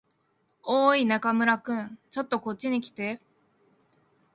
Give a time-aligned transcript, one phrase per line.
[0.63, 1.99] おーい、中村君。
[2.09, 3.21] ちょっとこっちに来て。